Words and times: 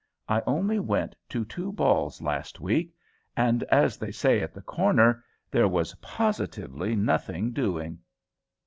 I 0.27 0.41
only 0.47 0.79
went 0.79 1.15
to 1.29 1.45
two 1.45 1.71
balls 1.71 2.23
last 2.23 2.59
week, 2.59 2.95
and, 3.37 3.61
as 3.65 3.97
they 3.97 4.09
say 4.09 4.41
at 4.41 4.51
'the 4.51 4.63
corner,' 4.63 5.23
'there 5.51 5.67
was 5.67 5.93
positively 6.01 6.95
nothing 6.95 7.51
doing.'" 7.51 7.99